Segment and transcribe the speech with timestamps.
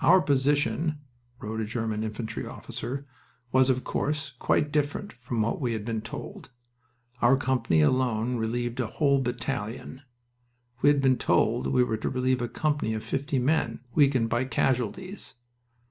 [0.00, 1.00] "Our position,"
[1.38, 3.04] wrote a German infantry officer,
[3.52, 6.48] "was, of course, quite different from what we had been told.
[7.20, 10.04] Our company alone relieved a whole battalion.
[10.80, 14.46] We had been told we were to relieve a company of fifty men weakened by
[14.46, 15.34] casualties.